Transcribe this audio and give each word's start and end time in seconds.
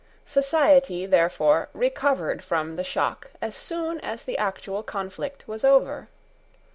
Society, 0.25 1.05
therefore, 1.05 1.69
recovered 1.75 2.43
from 2.43 2.75
the 2.75 2.83
shock 2.83 3.29
as 3.39 3.55
soon 3.55 3.99
as 3.99 4.23
the 4.23 4.35
actual 4.35 4.81
conflict 4.81 5.47
was 5.47 5.63
over. 5.63 6.07